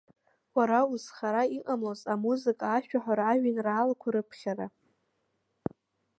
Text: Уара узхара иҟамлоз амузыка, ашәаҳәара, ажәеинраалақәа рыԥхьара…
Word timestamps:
Уара 0.55 0.79
узхара 0.91 1.43
иҟамлоз 1.57 2.01
амузыка, 2.13 2.65
ашәаҳәара, 2.71 3.25
ажәеинраалақәа 3.31 4.07
рыԥхьара… 4.13 4.67